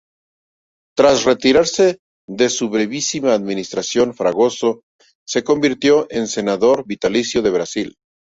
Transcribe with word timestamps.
Tras 0.97 1.25
retirarse 1.25 1.99
de 2.27 2.49
su 2.49 2.69
brevísima 2.69 3.35
administración 3.35 4.15
Fragoso 4.15 4.81
se 5.27 5.43
convirtió 5.43 6.07
en 6.09 6.25
senador 6.27 6.85
vitalicio 6.87 7.43
de 7.43 7.51
Brasil. 7.51 7.95